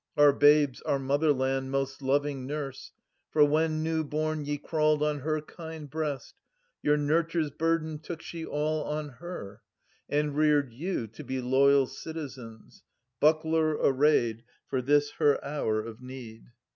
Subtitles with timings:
[0.17, 2.91] Our babes, our motherland, most loving nurse;
[3.29, 6.33] For when new bom ye crawled on her kind breast,
[6.81, 9.61] Your nurture's burden took she all on her,
[10.09, 12.81] And reared you, to be loyal citizens
[13.19, 16.45] Buckler arrayed, for this her hour of need.